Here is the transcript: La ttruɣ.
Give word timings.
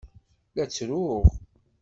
La 0.55 0.65
ttruɣ. 0.67 1.25